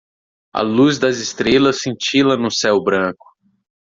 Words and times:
A 0.55 0.63
luz 0.63 0.97
das 0.97 1.19
estrelas 1.19 1.81
cintila 1.83 2.35
no 2.35 2.49
céu 2.49 2.81
branco 2.81 3.23